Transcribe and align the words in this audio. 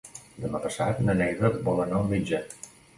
Demà 0.45 0.61
passat 0.63 1.03
na 1.09 1.17
Neida 1.21 1.55
vol 1.71 1.85
anar 1.87 2.03
al 2.03 2.13
metge. 2.17 2.45